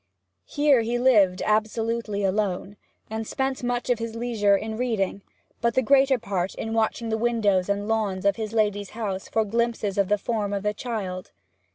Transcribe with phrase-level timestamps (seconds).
[0.47, 2.75] Here he lived absolutely alone,
[3.07, 5.21] and spent much of his leisure in reading,
[5.61, 9.45] but the greater part in watching the windows and lawns of his lady's house for
[9.45, 11.29] glimpses of the form of the child.